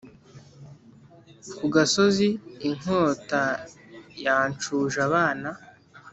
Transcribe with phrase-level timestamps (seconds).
[1.57, 2.27] Ku gasozi
[2.67, 3.41] inkota
[4.25, 5.49] yancuje abana